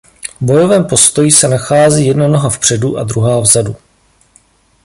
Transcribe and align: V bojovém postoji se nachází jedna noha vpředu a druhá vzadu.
V 0.37 0.41
bojovém 0.45 0.85
postoji 0.85 1.31
se 1.31 1.47
nachází 1.47 2.05
jedna 2.07 2.27
noha 2.27 2.49
vpředu 2.49 2.97
a 2.97 3.03
druhá 3.03 3.39
vzadu. 3.39 3.75